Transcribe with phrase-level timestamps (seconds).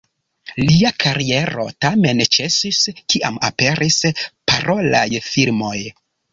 [0.69, 2.81] Lia kariero tamen ĉesis,
[3.15, 5.79] kiam aperis parolaj filmoj.